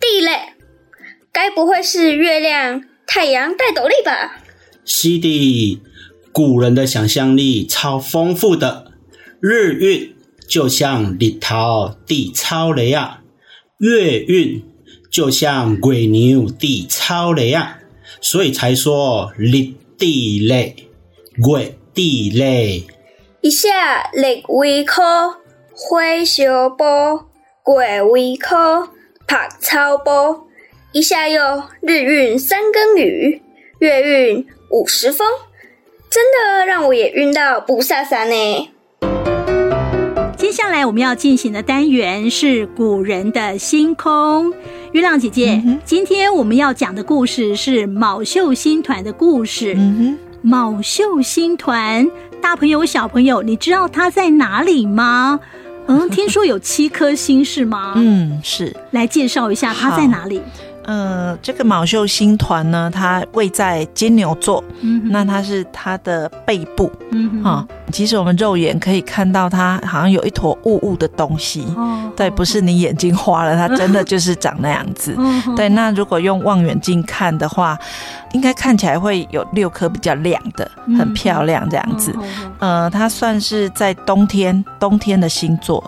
[0.00, 0.54] 地雷，
[1.32, 4.36] 该不会是月亮、太阳带斗笠吧？
[4.84, 5.80] 是的，
[6.32, 8.92] 古人的想象力超丰富的，
[9.40, 10.10] 日晕。
[10.46, 13.22] 就像日头地超雷啊，
[13.78, 14.62] 月晕
[15.10, 17.78] 就像鬼牛地超雷啊，
[18.24, 20.74] 所以才说立地雷，
[21.36, 22.84] 月地雷。
[23.42, 25.36] 一下日微科，
[25.74, 27.26] 火烧波，
[27.66, 28.88] 月微科，
[29.26, 30.46] 拍草波。
[30.92, 33.42] 一下又日晕三更雨，
[33.80, 35.26] 月晕五时风，
[36.08, 38.70] 真的让我也晕到不飒飒呢。
[40.38, 44.54] 接下来我们要进行的单元是古人的星空。
[44.94, 49.74] 月亮姐姐，嗯、今天我们要讲的故事是卯宿星团的故事。
[49.76, 52.08] 嗯、卯宿星团，
[52.40, 55.40] 大朋友小朋友，你知道它在哪里吗？
[55.88, 57.94] 嗯， 听说有七颗星是吗？
[57.96, 58.72] 嗯，是。
[58.92, 60.40] 来介绍一下它在哪里。
[60.84, 75.68] 呃，这个卯秀星团呢，它位在金牛座，嗯、那它是它的背部，嗯，哈，其实我们肉眼可以看到它好像有一坨雾雾的东西，哦，对，不是你眼睛花了，它真的就是长那样子，哦，对。
[75.70, 77.78] 那如果用望远镜看的话，
[78.32, 85.82] 应该看起来会有六颗比较亮的，很漂亮这样子，嗯，呃，它算是在冬天冬天的星座。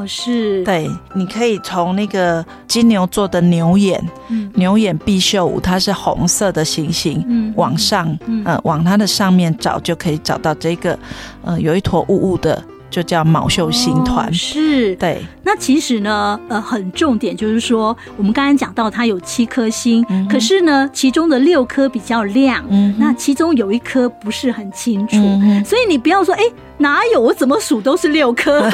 [0.00, 0.64] 哦，是。
[0.64, 10.98] 对，你可以从那个金牛座的牛眼，嗯、牛眼必秀五，它是红色的星星，嗯、往上，嗯、呃，往它的上面找，就可以找到这个，
[11.42, 14.26] 呃，有一坨雾雾的就叫卯秀星团。
[14.28, 15.22] 哦，是，对。
[15.42, 26.42] 那其实呢，呃，很重点就是说，我们刚才讲到它有七颗星，嗯、可是呢，其中的六颗比较亮，嗯，那其中有一颗不是很清楚，嗯、所以你不要说，哎，
[26.80, 27.20] 哪有？
[27.20, 28.68] 我怎么数都是六颗。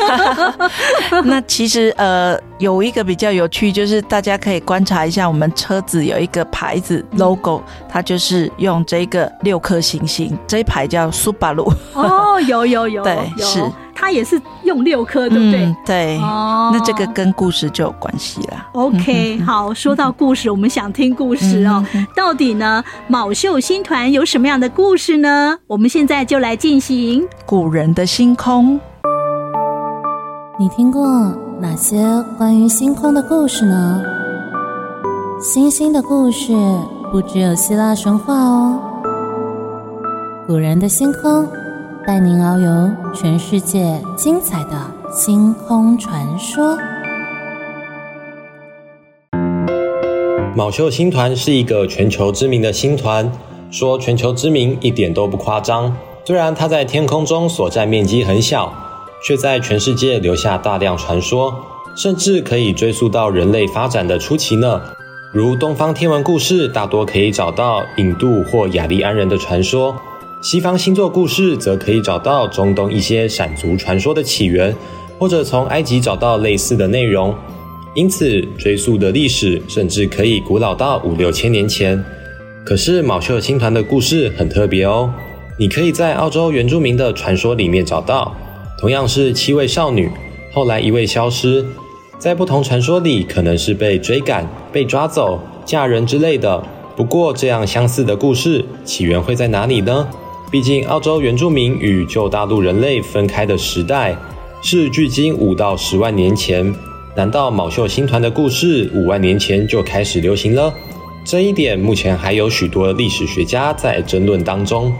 [1.25, 11.71] 那其实呃，有一个比较有趣，就是大家可以观察一下，我们车子有一个牌子 logo，它就是用这个六颗星星，这一排叫苏巴鲁。
[11.95, 13.61] 哦，有有有， 对，是。
[13.99, 15.65] 它也是用六颗，对不对？
[15.65, 18.67] 嗯、对，哦，那这个跟故事就有关系了。
[18.73, 21.83] OK，好，说到故事，我们想听故事哦。
[22.15, 25.57] 到底呢，卯秀星团有什么样的故事呢？
[25.67, 28.79] 我们现在就来进行古人的星空。
[30.59, 31.07] 你听过
[31.61, 31.97] 哪些
[32.37, 34.03] 关于星空的故事呢？
[35.41, 36.53] 星星的故事
[37.13, 38.81] 不只有希腊神话哦，
[40.47, 41.47] 古人的星空。
[42.07, 46.79] 带您遨游全世界精彩的星空传说。
[50.55, 53.29] 卯宿星团是一个全球知名的星团，
[53.73, 55.97] 说全球知名一点都不夸张。
[56.25, 58.73] 虽然它在天空中所占面积很小，
[59.25, 61.53] 却在全世界留下大量传说，
[61.97, 64.81] 甚至可以追溯到人类发展的初期呢。
[65.33, 69.97] 如东方天文故事，大多可以找到印度或雅利安人的传说。
[70.43, 74.75] 西方星座故事则可以找到中东一些闪族传说的起源，
[75.19, 77.35] 或者从埃及找到类似的内容，
[77.95, 82.05] 因此追溯的历史甚至可以古老到五六千年前。
[82.65, 85.11] 可是卯宿星团的故事很特别哦，
[85.59, 88.37] 你可以在澳洲原住民的传说里面找到，
[88.79, 90.11] 同样是七位少女，
[90.53, 91.65] 后来一位消失，
[92.19, 96.63] 在不同传说里可能是被追赶、被抓走、嫁人之类的。
[96.95, 100.07] 不过这样相似的故事起源会在哪里呢？
[100.49, 104.17] 毕竟，澳洲原住民与旧大陆人类分开的时代
[104.63, 106.73] 是距今五到十万年前。
[107.17, 110.73] 难道卯宿星团的故事五万年前就开始流行了？
[111.25, 114.93] 这一点目前还有许多历史学家在争论当中。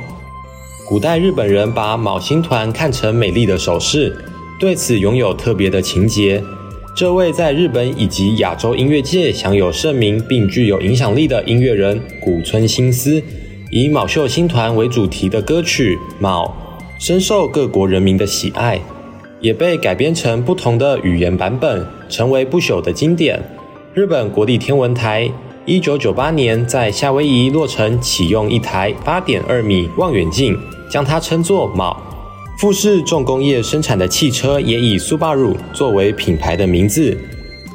[0.89, 4.17] 古代日本人把卯星团看成美丽的首饰，
[4.59, 6.43] 对此拥有特别的情结。
[6.97, 13.23] 这位在日本以及亚洲音乐界享有盛名并具有影响力的音乐人古村新司。
[13.79, 16.47] 以卯宿星团为主题的歌曲《卯》
[17.05, 18.81] 深受各国人民的喜爱，
[19.39, 23.39] 也被改编成不同的语言版本，成为不朽的经典。
[23.93, 25.31] 日本国立天文台
[25.67, 30.59] 一九九八年在夏威夷落成启用一台八点二米望远镜，
[30.91, 32.01] 将它称作“卯”。
[32.59, 37.15] 富士重工业生产的汽车也以 Subaru 作为品牌的名字。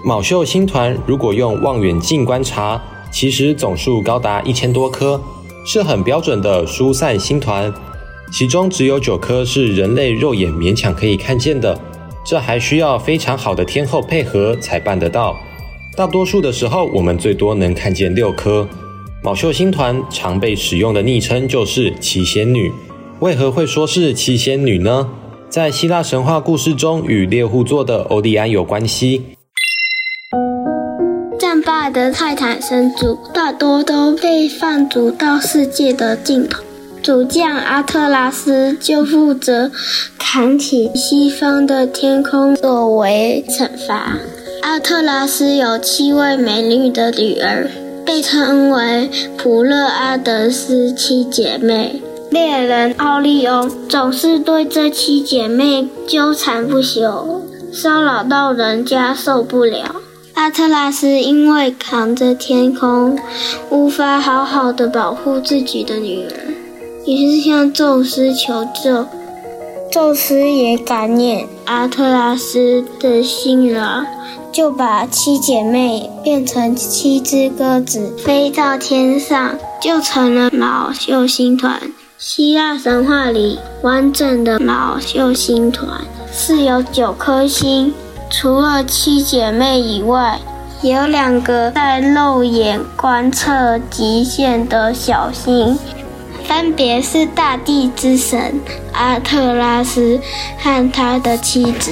[0.04, 5.22] 卯宿星团如果用望远镜观察，其实总数高达一千多颗。
[5.66, 7.74] 是很标准的疏散星团，
[8.32, 11.80] 其中只有九颗是人类肉眼勉强可以看见的，
[12.26, 15.38] 这还需要非常好的天候配合才办得到。
[15.96, 18.68] 大多数的时候，我们最多能看见六颗。
[19.24, 22.72] 卯宿星团常被使用的昵称就是七仙女。
[23.20, 25.08] 为何会说是七仙女呢？
[25.48, 29.22] 在希腊神话故事中，与猎户座的欧蒂安有关系。
[31.92, 36.64] 的泰坦神族大多都被放逐到世界的尽头，
[37.04, 39.70] 主将阿特拉斯就负责
[40.18, 44.18] 扛起西方的天空作为惩罚。
[44.62, 47.70] 阿特拉斯有七位美丽的女儿，
[48.06, 52.02] 被称为普勒阿德斯七姐妹。
[52.30, 57.42] 猎人奥利欧总是对这七姐妹纠缠不休，
[57.74, 59.96] 骚扰到人家受不了。
[60.34, 63.20] 阿特拉斯因为扛着天空，
[63.70, 66.54] 无法好好的保护自己的女儿，
[67.06, 69.06] 于是向宙斯求救。
[69.92, 74.06] 宙斯也感念阿特拉斯的辛劳，
[74.52, 81.82] 就把七姐妹变成七只鸽子，飞到天上，就成了老秀星团。
[82.18, 87.94] 希腊神话里，完整的老秀星团是有九颗星。
[88.32, 90.40] 除了七姐妹以外，
[90.82, 95.78] 有两个在肉眼观测极限的小星，
[96.46, 98.58] 分别是大地之神
[98.94, 100.18] 阿特拉斯
[100.58, 101.92] 和他的妻子。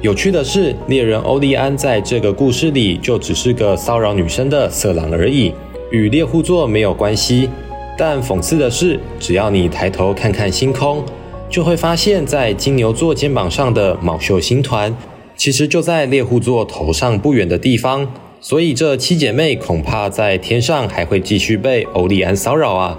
[0.00, 5.52] 有趣的是，猎人欧利安在这个故事里就只是个骚扰女生的色狼而已，
[5.90, 7.50] 与猎户座没有关系。
[7.98, 11.04] 但讽刺的是，只要你抬头看看星空，
[11.50, 14.94] 就会发现，在金牛座肩膀上的卯宿星团，
[15.36, 18.06] 其实就在猎户座头上不远的地方。
[18.40, 22.98] 所以这七姐妹恐怕在天上还会继续被欧利安骚扰啊！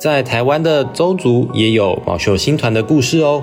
[0.00, 3.42] 在台湾的周族也有卯宿星团的故事哦。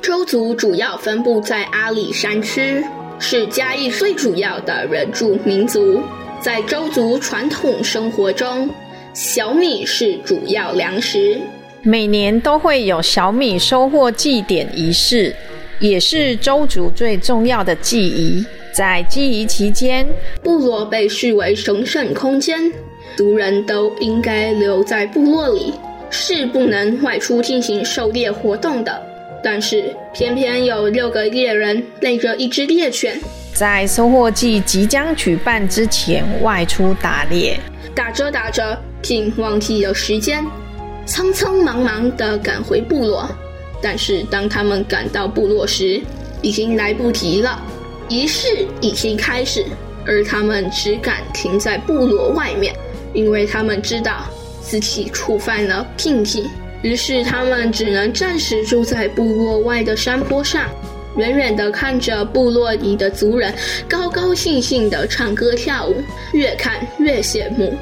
[0.00, 2.82] 周族主要分布在阿里山区，
[3.18, 6.00] 是嘉义最主要的原住民族。
[6.40, 8.70] 在周族传统生活中，
[9.12, 11.38] 小米是主要粮食。
[11.84, 15.34] 每年都会有小米收获祭典仪式，
[15.80, 18.44] 也是周族最重要的祭仪。
[18.72, 20.06] 在祭仪期间，
[20.44, 22.72] 部落被视为神圣空间，
[23.16, 25.74] 族人都应该留在部落里，
[26.08, 29.02] 是不能外出进行狩猎活动的。
[29.42, 33.20] 但是，偏偏有六个猎人带着一只猎犬，
[33.52, 37.58] 在收获季即将举办之前外出打猎，
[37.92, 40.44] 打着打着竟忘记了时间。
[41.06, 43.28] 匆匆忙忙地赶回部落，
[43.80, 46.00] 但是当他们赶到部落时，
[46.40, 47.60] 已经来不及了。
[48.08, 49.64] 仪式已经开始，
[50.06, 52.74] 而他们只敢停在部落外面，
[53.12, 54.26] 因为他们知道
[54.60, 56.48] 自己触犯了禁忌。
[56.82, 60.68] 于是他们只能暂时住在部落外的山坡上，
[61.16, 63.54] 远远地看着部落里的族人
[63.88, 65.94] 高高兴兴地唱歌跳舞，
[66.32, 67.72] 越看越羡慕。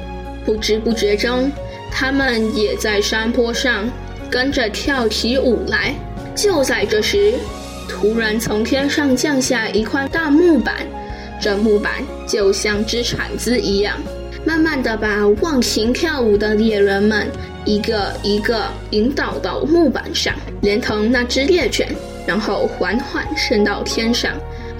[0.45, 1.51] 不知不觉中，
[1.91, 3.87] 他们也在山坡上
[4.29, 5.93] 跟着跳起舞来。
[6.33, 7.33] 就在这时，
[7.89, 10.75] 突然从天上降下一块大木板，
[11.41, 11.91] 这木板
[12.25, 13.97] 就像只铲子一样，
[14.45, 17.27] 慢慢地把忘情跳舞的猎人们
[17.65, 21.93] 一个一个引导到木板上，连同那只猎犬，
[22.25, 24.31] 然后缓缓升到天上。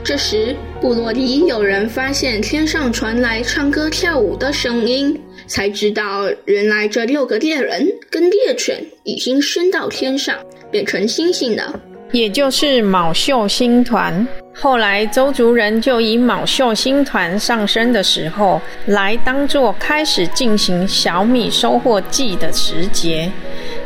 [0.04, 5.22] 这时，部落里有人发现天上传来唱歌跳舞的声音，
[5.52, 10.38] 才知道原来这六个猎人跟猎犬已经升到天上，
[10.72, 11.78] 变成星星了，
[12.14, 14.26] 也就是卯宿星团。
[14.54, 23.30] 后来，周族人就以卯宿星团上升的时候，来当作开始进行小米收获季的时节，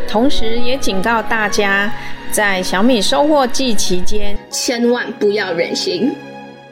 [0.08, 1.92] 同时也警告大家。
[2.30, 6.14] 在小米收获季期间，千万不要远行。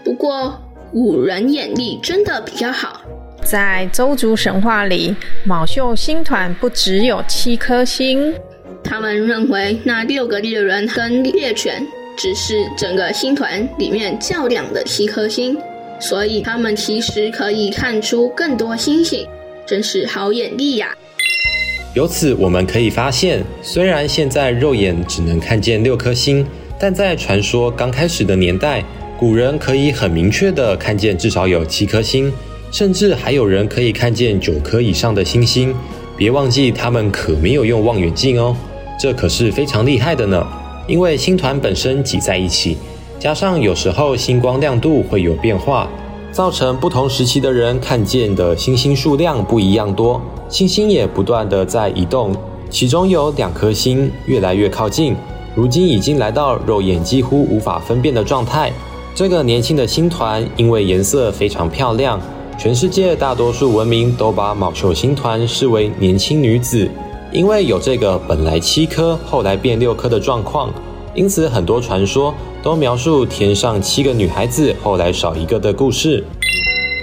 [0.04, 3.02] 不过，古人眼力真的比较好。
[3.44, 5.16] 在周族神话里，
[5.46, 8.34] 昴宿星团不只有七颗星。
[8.84, 11.86] 他们认为那六个猎人跟猎犬
[12.18, 15.58] 只是整个星团里面较亮的七颗星，
[16.00, 19.28] 所以他们其实可以看出更多星星，
[19.66, 20.96] 真是好眼力呀！
[21.94, 26.46] 由此我们可以发现，虽然现在肉眼只能看见六颗星，
[26.80, 28.84] 但在传说刚开始的年代，
[29.18, 32.34] 古人可以很明确的看见至少有七颗星，
[32.74, 35.72] 甚至还有人可以看见九颗以上的星星。
[36.18, 38.56] 别忘记，他们可没有用望远镜哦，
[39.00, 40.44] 这可是非常厉害的呢。
[40.88, 42.76] 因为星团本身挤在一起，
[43.20, 45.88] 加上有时候星光亮度会有变化。
[46.32, 50.20] 造成不同时期的人看见的星星数量不一样多，
[50.50, 52.36] 星星也不断的在移动，
[52.72, 55.16] 其中有两颗星越来越靠近，
[55.54, 58.74] 如今已经来到肉眼几乎无法分辨的状态。
[59.14, 62.20] 这个年轻的星团因为颜色非常漂亮，
[62.58, 66.90] 全世界大多数文明都把卯宿星团视为年轻女子，
[67.32, 70.74] 因为有这个本来七颗后来变六颗的状况。
[71.14, 72.34] 因此，很多传说
[72.64, 76.24] 都描述天上七个女孩子后来少一个的故事。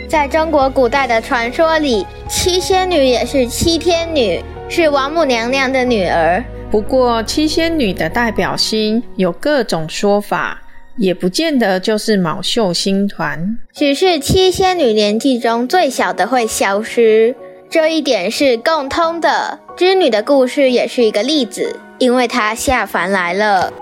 [0.08, 6.42] 在中国古代的传说里，七仙女也是七天女，是王母娘娘的女儿。
[6.70, 10.60] 不过，七仙女的代表星有各种说法，
[10.96, 13.58] 也不见得就是昴宿星团。
[13.72, 17.34] 只是七仙女年纪中最小的会消失，
[17.68, 19.58] 这一点是共通的。
[19.76, 23.72] 织女的故事也是一个例子，因为她下凡来了。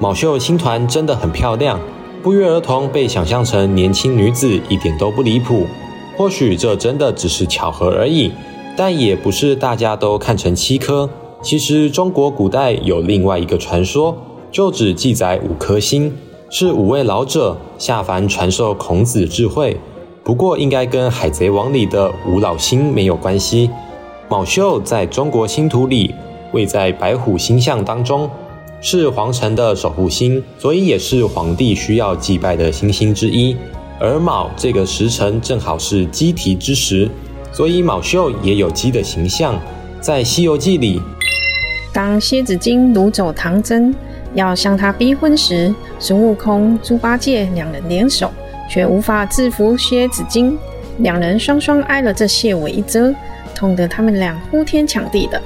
[0.00, 1.80] 昴宿星团真的很漂亮，
[2.22, 5.66] 不约而同被想象成年轻女子，一点都不离谱。
[6.16, 8.32] 或许这真的只是巧合而已，
[8.76, 11.08] 但也不是大家都看成七颗。
[11.40, 14.16] 其实中国古代有另外一个传说，
[14.50, 16.12] 就只记载五颗星，
[16.50, 19.76] 是五位老者下凡传授孔子智慧。
[20.24, 23.70] 不过应该跟《海贼王》里的五老星没有关系。
[24.28, 26.14] 卯宿在中国星图里
[26.52, 28.28] 位在白虎星象当中。
[28.80, 33.56] 是皇城的守护星，所以也是皇帝需要祭拜的星星之一。
[33.98, 37.10] 而卯这个时辰正好是鸡啼之时，
[37.50, 39.58] 所以卯宿也有鸡的形象。
[40.00, 41.02] 在《西游记》里，
[41.92, 43.92] 当蝎子精掳走唐僧，
[44.34, 48.30] 要向他逼婚时，孙悟空、猪八戒两人联手，
[48.68, 50.58] 却无法制服蝎子精，
[50.98, 53.14] 两人双双挨了这蟹尾一蛰，
[53.54, 55.40] 痛得他们俩呼天抢地的。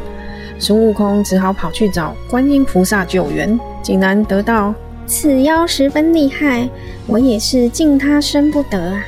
[0.59, 4.75] 孙悟空只好跑去找观音菩萨救援，竟然得到
[5.07, 6.69] 此妖十分厉害，
[7.07, 9.05] 我也是敬他生不得啊！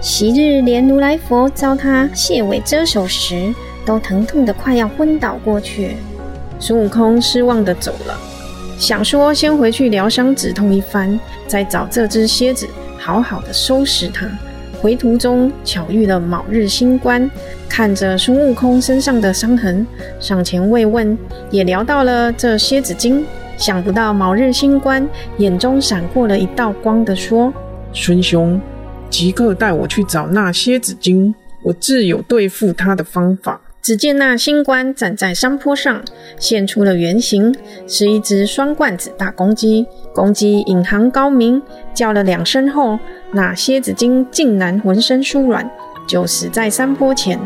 [0.00, 3.54] 昔日连如来佛遭他蟹尾蛰手时，
[3.84, 5.96] 都疼痛得快要昏倒过去。
[6.58, 8.18] 孙悟空失望地走了。
[8.78, 12.66] 想说先回去疗伤止痛一番，再找这只蝎子
[12.98, 14.28] 好好的收拾它。
[14.80, 17.28] 回途中巧遇了卯日星官，
[17.68, 19.86] 看着孙悟空身上的伤痕，
[20.20, 21.16] 上前慰问，
[21.50, 23.24] 也聊到了这蝎子精。
[23.56, 25.08] 想不到卯日星官
[25.38, 27.50] 眼中闪过了一道光的说
[27.94, 28.60] ：“孙兄，
[29.08, 36.02] 即刻带我去找那蝎子精，我自有对付他的方法。”只见那星官站在山坡上，
[36.40, 37.54] 现出了原形，
[37.86, 39.86] 是一只双冠子大公鸡。
[40.12, 41.62] 公鸡引吭高鸣，
[41.94, 42.98] 叫了两声后，
[43.30, 45.70] 那蝎子精竟然浑身酥软，
[46.04, 47.44] 就死在山坡前了。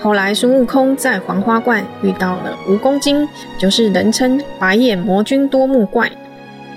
[0.00, 6.10] 后来孙悟空在黄花观遇到了蜈蚣精，就是人称白眼魔君多目怪。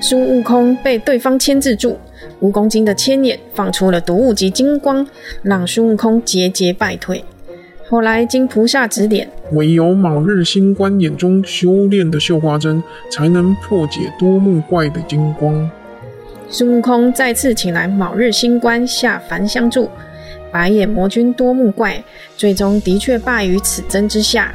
[0.02, 1.98] 孙悟空被对方牵制住，
[2.44, 5.08] 蜈蚣精的千眼放出了毒雾及金光，
[5.41, 7.26] 让孙悟空节节败退。
[7.90, 12.82] 后来经菩萨指点，唯有卯日星官眼中修炼的绣花针，
[13.12, 15.70] 才能破解多目怪的金光。
[16.50, 19.90] 孙悟空再次请来卯日星官下凡相助。
[20.52, 22.02] 白眼魔君多目怪，
[22.38, 24.54] 最终的确败于此针之下。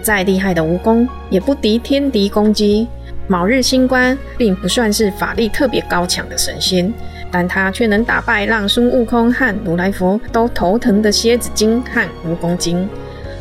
[0.00, 2.88] 再厉害的蜈蚣，也不敌天敌攻击。
[3.28, 6.92] 卯日星官并不算是法力特别高强的神仙，
[7.32, 12.88] 但他却能打败让孙悟空和如来佛都头疼的蝎子精和蜈蚣精。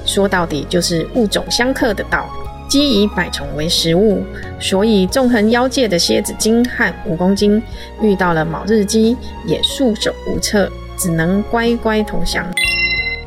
[0.06, 2.28] 说到底，就是物种相克的道。
[2.68, 4.24] 鸡以百虫为食物，
[4.58, 7.62] 所以纵横妖界的蝎子精和蜈蚣精
[8.02, 10.72] 遇到了卯日鸡，也束手无策。
[10.98, 12.46] 只能乖乖投降。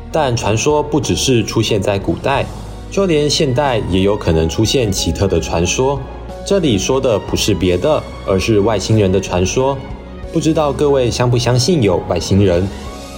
[0.09, 2.45] 但传说不只是出现在古代，
[2.89, 5.99] 就连现代也有可能出现奇特的传说。
[6.45, 9.77] 这里说的不是别的，而是外星人的传说。
[10.35, 12.67] 不知道各位相不相信有外星人？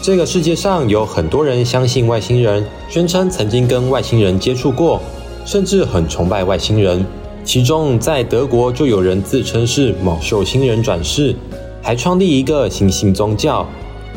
[0.03, 5.01] 这个世界上有很多人相信外星人，宣称曾经跟外星人接触过，
[5.43, 7.03] 甚至很崇拜外星人。
[7.43, 11.35] 其中在德国就有人自称是某秀星人转世，
[11.81, 13.65] 还创立一个新兴宗教。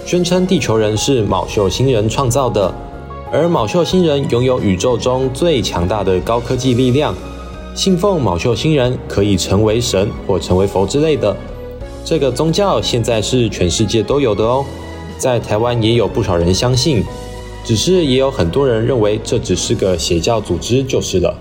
[0.04, 2.70] 宣称地球人是某秀星人创造的，
[3.32, 7.14] 而某秀星人拥有宇宙中最强大的高科技力量，
[7.74, 11.34] 信奉某秀星人可以成为神或成为佛之类的。
[12.04, 14.64] 这个宗教现在是全世界都有的哦，
[15.16, 17.04] 在台湾也有不少人相信，
[17.64, 21.32] 只是也有很多人认为这只是个邪教组织就是了。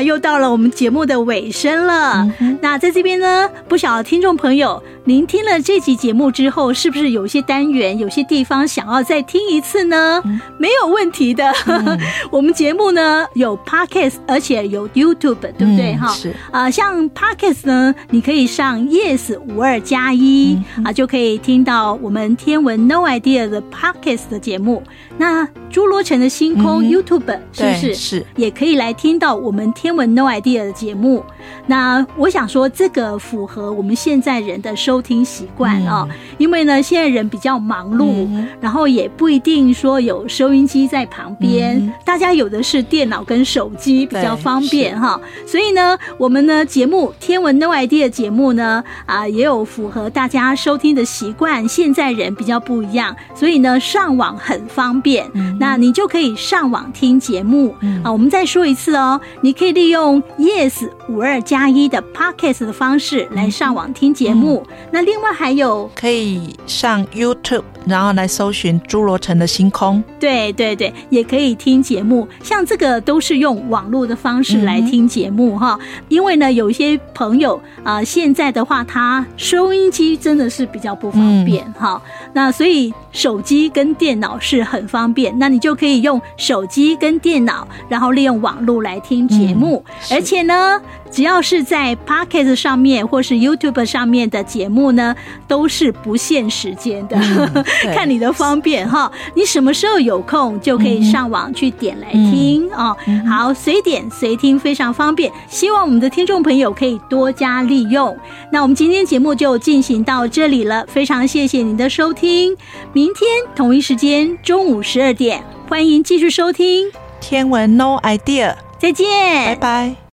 [0.00, 2.26] 哇，又到了我们节目的尾声了。
[2.40, 10.22] 嗯、那在这边呢，不晓得听众朋友，您听了这集节目之后，是不是有些单元、有些地方想要再听一次呢？
[10.24, 11.52] 嗯、没有问题的。
[11.66, 12.00] 嗯、
[12.32, 15.94] 我们节目呢有 Podcast，而且有 YouTube，对不对？
[15.96, 24.82] 哈、嗯，是啊、呃，像 Podcast 呢，你可以上 Yes 五二加一啊，就可以听到我们天文 No Idea 的 Podcast 的节目。
[25.20, 31.22] 那侏罗城的星空、嗯、YouTube 是不是是也可以来听到我们天文 No Idea 的节目？
[31.66, 36.08] 那我想说，这个符合我们现在人的收听习惯啊，
[36.38, 45.20] 因为呢，现在人比较忙碌，嗯、然后也不一定说有收音机在旁边，嗯、大家有的是电脑跟手机比较方便哈。
[45.46, 51.68] 所以呢，我们呢节目天文 No Idea 节目呢啊，也有符合大家收听的习惯。
[51.68, 55.09] 现在人比较不一样，所以呢上网很方便。
[55.34, 58.12] 嗯、那你就可以上网听节目、嗯、啊。
[58.12, 64.64] 我们再说一次哦，你可以利用 Yes 五二加一的 Podcast 的方式来上网听节目。
[64.70, 70.02] 嗯、那另外还有可以上 YouTube，然后来搜寻侏罗城的星空。
[70.20, 72.28] 对对对，也可以听节目。
[72.44, 76.04] 像这个都是用网络的方式来听节目哈、嗯。
[76.08, 82.30] 因为呢，有一些朋友啊、呃，现在的话，他收音机真的是比较不方便哈、嗯。
[82.34, 90.80] 那所以手机跟电脑是很方便，那你就可以用手机跟电脑，然后利用网络来听节目，嗯、而且呢。
[91.10, 95.14] 只要是在 Podcast 上面或是 YouTube 上面的节目呢，
[95.46, 99.10] 都是不限时间的，嗯、 看你的方便哈。
[99.34, 102.96] 你什么时候有空就可以上网去点来听、嗯、哦。
[103.28, 105.32] 好，随点随听，非常方便。
[105.48, 108.16] 希望我们的听众朋友可以多加利用。
[108.52, 112.56] 那我们今天节目就进行到这里了，非常谢谢您的收听。
[112.92, 116.86] 明天同一时间中午十二点，欢迎继续收听
[117.20, 119.06] 《天文 No Idea》，再见，
[119.46, 120.09] 拜拜。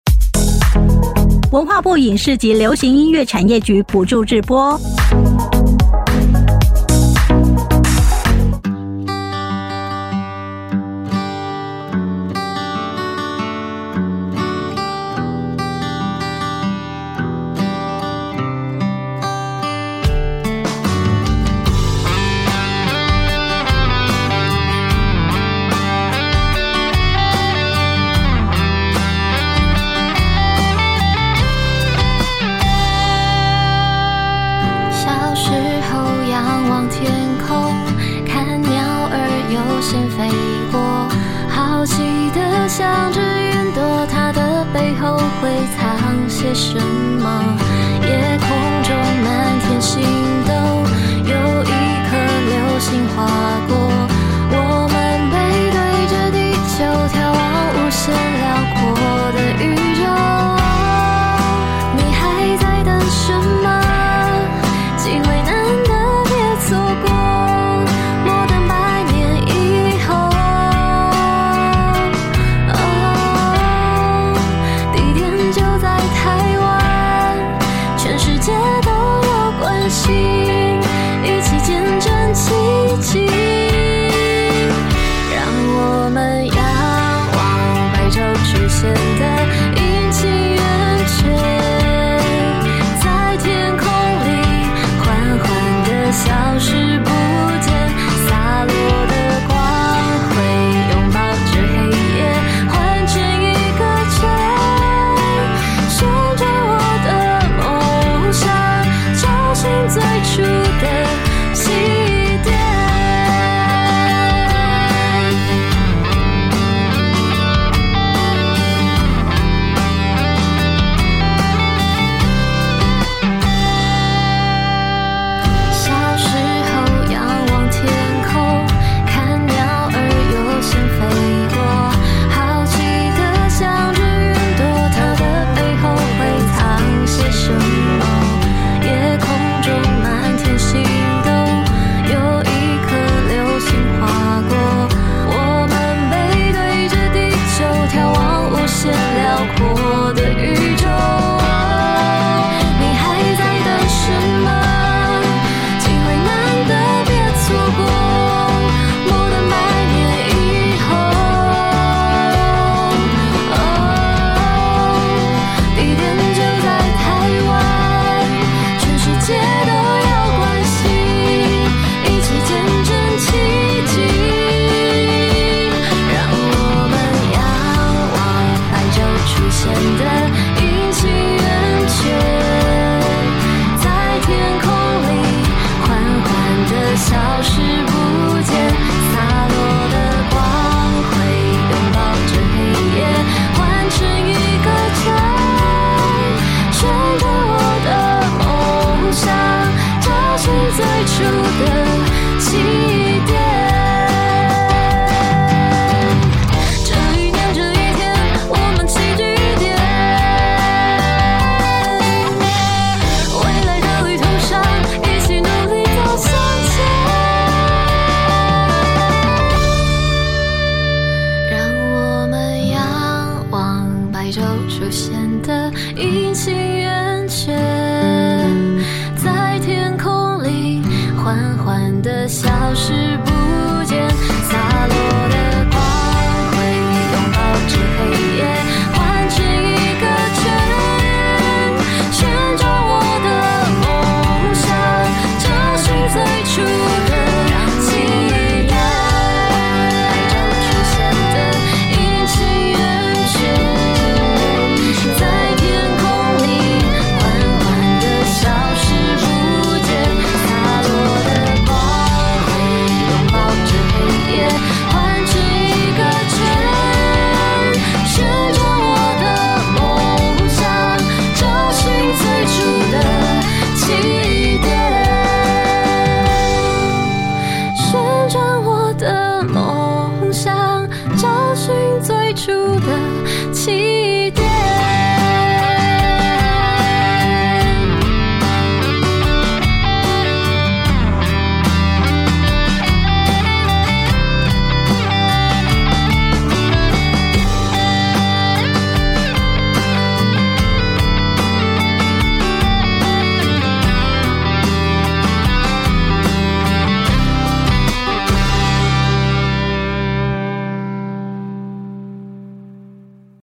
[1.52, 4.78] 文化部影视及流行音乐产业局补助直播。
[39.90, 40.30] 线飞
[40.70, 41.08] 过，
[41.48, 47.42] 好奇的想着云朵，它的背后会藏些什么？
[48.02, 48.50] 夜空
[48.84, 50.04] 中满天星
[50.46, 50.52] 斗，
[51.24, 51.72] 有一
[52.10, 52.18] 颗
[52.50, 53.26] 流星划
[53.70, 53.87] 过。